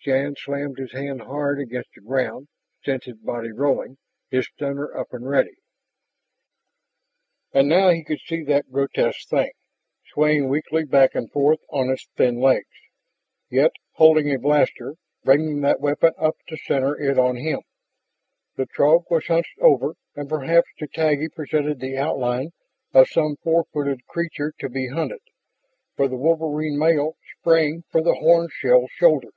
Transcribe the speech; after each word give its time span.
Shann 0.00 0.36
slammed 0.38 0.78
his 0.78 0.92
hand 0.92 1.20
hard 1.20 1.60
against 1.60 1.90
the 1.94 2.00
ground, 2.00 2.48
sent 2.82 3.04
his 3.04 3.16
body 3.18 3.52
rolling, 3.52 3.98
his 4.30 4.46
stunner 4.46 4.96
up 4.96 5.12
and 5.12 5.28
ready. 5.28 5.56
And 7.52 7.68
now 7.68 7.90
he 7.90 8.02
could 8.04 8.20
see 8.24 8.42
that 8.44 8.72
grotesque 8.72 9.28
thing, 9.28 9.50
swaying 10.06 10.48
weakly 10.48 10.84
back 10.86 11.14
and 11.14 11.30
forth 11.30 11.58
on 11.68 11.90
its 11.90 12.08
thin 12.16 12.40
legs, 12.40 12.70
yet 13.50 13.72
holding 13.96 14.32
a 14.34 14.38
blaster, 14.38 14.94
bringing 15.24 15.60
that 15.60 15.80
weapon 15.80 16.14
up 16.16 16.36
to 16.46 16.56
center 16.56 16.98
it 16.98 17.18
on 17.18 17.36
him. 17.36 17.60
The 18.56 18.64
Throg 18.64 19.04
was 19.10 19.26
hunched 19.26 19.58
over 19.58 19.94
and 20.16 20.26
perhaps 20.26 20.68
to 20.78 20.86
Taggi 20.86 21.28
presented 21.28 21.80
the 21.80 21.98
outline 21.98 22.52
of 22.94 23.08
some 23.08 23.36
four 23.42 23.64
footed 23.74 24.06
creature 24.06 24.54
to 24.58 24.70
be 24.70 24.88
hunted. 24.88 25.20
For 25.96 26.08
the 26.08 26.16
wolverine 26.16 26.78
male 26.78 27.16
sprang 27.40 27.82
for 27.90 28.00
the 28.00 28.14
horn 28.14 28.48
shelled 28.50 28.88
shoulders. 28.94 29.34